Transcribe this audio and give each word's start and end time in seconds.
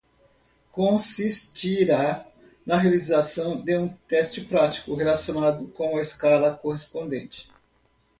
Consistirá 0.71 2.25
na 2.65 2.75
realização 2.75 3.61
de 3.63 3.77
um 3.77 3.87
teste 4.07 4.41
prático 4.43 4.95
relacionado 4.95 5.67
com 5.67 5.95
a 5.95 6.01
escala 6.01 6.55
correspondente. 6.57 7.47